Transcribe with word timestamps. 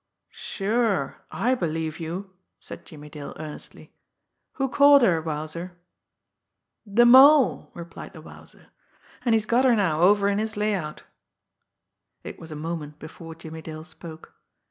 "Sure 0.33 1.17
I 1.29 1.53
believe 1.53 1.99
you!" 1.99 2.31
said 2.59 2.87
Jimmie 2.87 3.11
Dale 3.11 3.35
earnestly. 3.37 3.93
"Who 4.53 4.67
caught 4.67 5.03
her, 5.03 5.21
Wowzer?" 5.21 5.73
"De 6.91 7.05
Mole," 7.05 7.69
replied 7.75 8.13
the 8.13 8.21
Wowzer. 8.21 8.69
"An' 9.23 9.33
he's 9.33 9.45
got 9.45 9.63
her 9.63 9.75
now 9.75 10.01
over 10.01 10.27
in 10.27 10.39
his 10.39 10.57
layout." 10.57 11.03
It 12.23 12.39
was 12.39 12.51
a 12.51 12.55
moment 12.55 12.97
before 12.97 13.35
Jimmie 13.35 13.61
Dale 13.61 13.83
spoke. 13.83 14.33